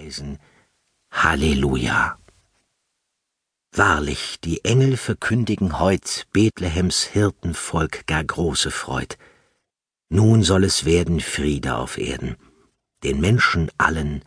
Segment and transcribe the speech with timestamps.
[0.00, 0.38] preisen.
[1.10, 2.18] Halleluja!
[3.72, 9.16] Wahrlich, die Engel verkündigen heut Bethlehems Hirtenvolk gar große Freud.
[10.08, 12.36] Nun soll es werden Friede auf Erden,
[13.04, 14.24] den Menschen allen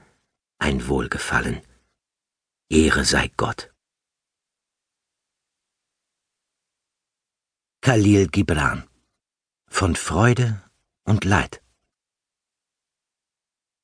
[0.60, 1.62] ein Wohlgefallen.
[2.70, 3.70] Ehre sei Gott.
[7.82, 8.88] Khalil Gibran
[9.68, 10.62] von Freude
[11.04, 11.62] und Leid.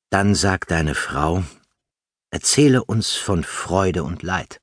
[0.08, 1.44] Dann sagt deine Frau,
[2.30, 4.60] erzähle uns von Freude und Leid.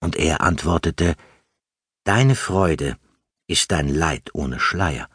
[0.00, 1.16] Und er antwortete,
[2.04, 2.98] Deine Freude
[3.46, 5.08] ist dein Leid ohne Schleier.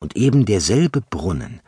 [0.00, 1.60] Und eben derselbe Brunnen,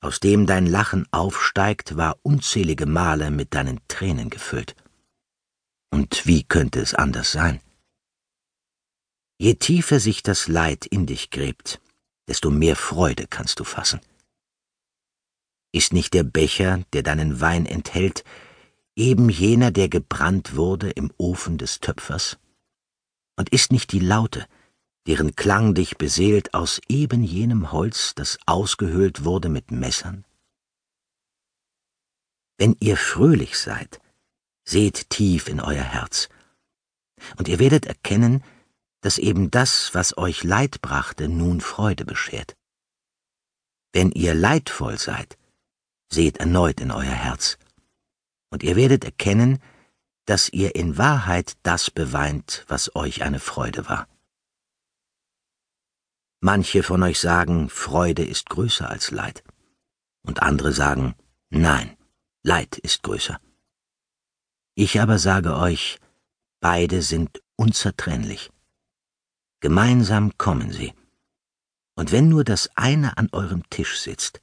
[0.00, 4.76] aus dem dein Lachen aufsteigt, war unzählige Male mit deinen Tränen gefüllt.
[5.90, 7.60] Und wie könnte es anders sein?
[9.40, 11.80] Je tiefer sich das Leid in dich gräbt,
[12.28, 14.00] desto mehr Freude kannst du fassen.
[15.72, 18.24] Ist nicht der Becher, der deinen Wein enthält,
[18.96, 22.38] eben jener, der gebrannt wurde im Ofen des Töpfers?
[23.36, 24.46] Und ist nicht die Laute,
[25.06, 30.24] deren Klang dich beseelt, aus eben jenem Holz, das ausgehöhlt wurde mit Messern?
[32.56, 34.00] Wenn ihr fröhlich seid,
[34.64, 36.28] seht tief in euer Herz,
[37.36, 38.42] und ihr werdet erkennen,
[39.00, 42.56] dass eben das, was euch Leid brachte, nun Freude beschert.
[43.92, 45.37] Wenn ihr leidvoll seid,
[46.08, 47.58] seht erneut in euer Herz,
[48.50, 49.58] und ihr werdet erkennen,
[50.24, 54.08] dass ihr in Wahrheit das beweint, was euch eine Freude war.
[56.40, 59.42] Manche von euch sagen, Freude ist größer als Leid,
[60.22, 61.14] und andere sagen,
[61.50, 61.96] nein,
[62.42, 63.40] Leid ist größer.
[64.74, 65.98] Ich aber sage euch,
[66.60, 68.50] beide sind unzertrennlich.
[69.60, 70.94] Gemeinsam kommen sie.
[71.96, 74.40] Und wenn nur das eine an eurem Tisch sitzt,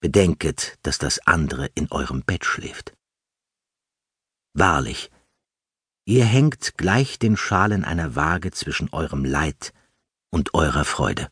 [0.00, 2.94] bedenket, dass das andere in eurem Bett schläft.
[4.52, 5.10] Wahrlich,
[6.04, 9.72] ihr hängt gleich den Schalen einer Waage zwischen eurem Leid
[10.30, 11.28] und eurer Freude.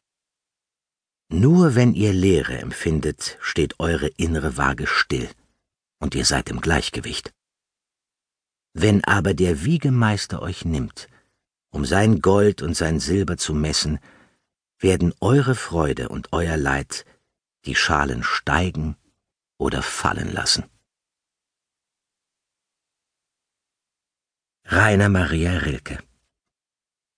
[1.30, 5.28] Nur wenn ihr Leere empfindet, steht eure innere Waage still,
[5.98, 7.34] und ihr seid im Gleichgewicht.
[8.72, 11.08] Wenn aber der Wiegemeister euch nimmt,
[11.70, 13.98] um sein Gold und sein Silber zu messen,
[14.78, 17.04] werden eure Freude und euer Leid
[17.64, 18.96] die Schalen steigen
[19.58, 20.64] oder fallen lassen.
[24.64, 25.98] Rainer Maria Rilke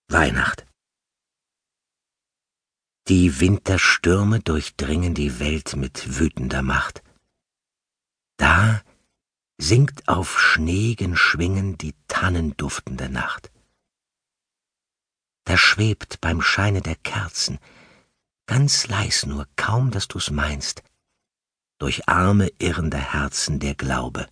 [0.07, 0.65] Weihnacht
[3.07, 7.03] Die Winterstürme durchdringen die Welt mit wütender Macht.
[8.37, 8.81] Da
[9.57, 13.51] singt auf schneegen Schwingen die tannenduftende Nacht
[15.45, 17.59] da schwebt beim Scheine der Kerzen,
[18.51, 20.83] ganz leis nur, kaum dass du's meinst,
[21.79, 24.27] durch arme irrende Herzen der Glaube,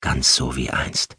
[0.00, 1.16] ganz so wie einst.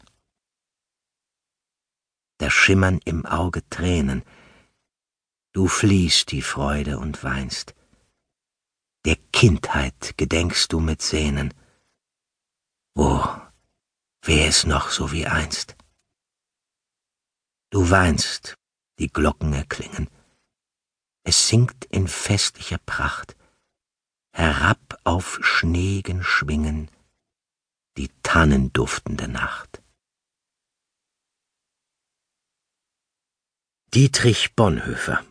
[2.38, 4.24] Da schimmern im Auge Tränen,
[5.52, 7.74] du fliehst die Freude und weinst,
[9.04, 11.52] der Kindheit gedenkst du mit Sehnen,
[12.94, 13.22] oh,
[14.22, 15.76] wär es noch so wie einst.
[17.68, 18.56] Du weinst,
[18.98, 20.08] die Glocken erklingen.
[21.24, 23.36] Es singt in festlicher Pracht,
[24.32, 26.90] herab auf schneegen Schwingen,
[27.96, 29.82] die tannenduftende Nacht.
[33.94, 35.24] Dietrich Bonhoeffer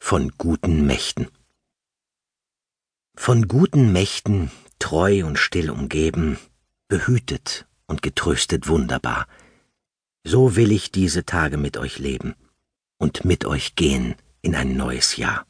[0.00, 1.28] von guten Mächten.
[3.16, 6.38] Von guten Mächten, treu und still umgeben,
[6.88, 9.26] behütet und getröstet wunderbar,
[10.24, 12.34] so will ich diese Tage mit euch leben
[12.98, 15.46] und mit euch gehen in ein neues Jahr.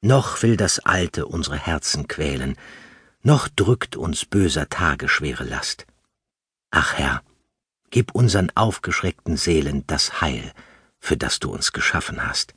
[0.00, 2.56] Noch will das Alte unsere Herzen quälen,
[3.22, 5.86] noch drückt uns böser Tage schwere Last.
[6.70, 7.22] Ach Herr,
[7.90, 10.52] gib unseren aufgeschreckten Seelen das Heil,
[11.00, 12.54] für das du uns geschaffen hast.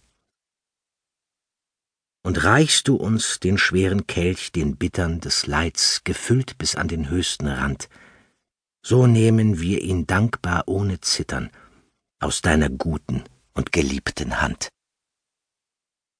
[2.23, 7.09] Und reichst du uns den schweren Kelch, den Bittern des Leids, gefüllt bis an den
[7.09, 7.90] höchsten Rand,
[8.84, 11.49] so nehmen wir ihn dankbar ohne Zittern
[12.20, 13.23] aus deiner guten
[13.53, 14.70] und geliebten Hand.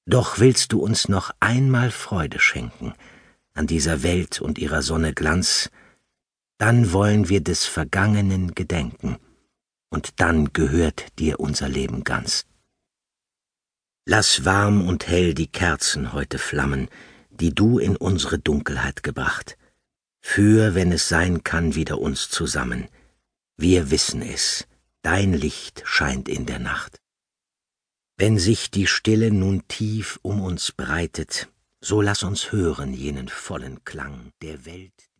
[0.06, 2.94] Doch willst du uns noch einmal Freude schenken
[3.54, 5.70] an dieser Welt und ihrer Sonne Glanz,
[6.58, 9.18] dann wollen wir des Vergangenen gedenken,
[9.90, 12.46] und dann gehört dir unser Leben ganz.
[14.06, 16.88] Lass warm und hell die Kerzen heute flammen,
[17.30, 19.58] die du in unsere Dunkelheit gebracht.
[20.20, 22.88] Führ, wenn es sein kann, wieder uns zusammen.
[23.56, 24.66] Wir wissen es,
[25.02, 27.01] dein Licht scheint in der Nacht.
[28.22, 31.48] Wenn sich die Stille nun tief um uns breitet,
[31.80, 35.10] so lass uns hören jenen vollen Klang der Welt.